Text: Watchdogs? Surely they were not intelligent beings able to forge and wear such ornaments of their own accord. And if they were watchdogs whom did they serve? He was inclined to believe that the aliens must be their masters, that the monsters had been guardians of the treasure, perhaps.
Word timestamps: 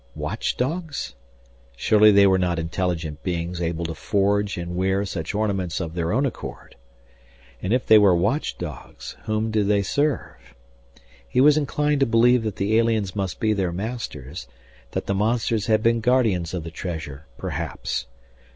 Watchdogs? 0.15 1.13
Surely 1.75 2.09
they 2.09 2.25
were 2.25 2.39
not 2.39 2.57
intelligent 2.57 3.21
beings 3.21 3.61
able 3.61 3.85
to 3.85 3.93
forge 3.93 4.57
and 4.57 4.75
wear 4.75 5.05
such 5.05 5.35
ornaments 5.35 5.79
of 5.79 5.93
their 5.93 6.11
own 6.11 6.25
accord. 6.25 6.75
And 7.61 7.71
if 7.71 7.85
they 7.85 7.99
were 7.99 8.15
watchdogs 8.15 9.15
whom 9.25 9.51
did 9.51 9.67
they 9.67 9.83
serve? 9.83 10.55
He 11.29 11.39
was 11.39 11.55
inclined 11.55 11.99
to 11.99 12.07
believe 12.07 12.41
that 12.41 12.55
the 12.55 12.79
aliens 12.79 13.15
must 13.15 13.39
be 13.39 13.53
their 13.53 13.71
masters, 13.71 14.47
that 14.89 15.05
the 15.05 15.13
monsters 15.13 15.67
had 15.67 15.83
been 15.83 16.01
guardians 16.01 16.55
of 16.55 16.63
the 16.63 16.71
treasure, 16.71 17.27
perhaps. 17.37 18.07